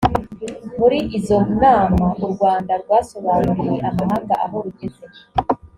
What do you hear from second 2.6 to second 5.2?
rwasobanuriye amahanga aho rugeze.